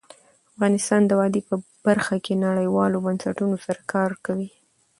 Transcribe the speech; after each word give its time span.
افغانستان 0.51 1.01
د 1.05 1.11
وادي 1.19 1.41
په 1.49 1.55
برخه 1.85 2.15
کې 2.25 2.41
نړیوالو 2.47 3.03
بنسټونو 3.05 3.55
سره 3.65 3.79
کار 3.93 4.11
کوي. 4.25 4.49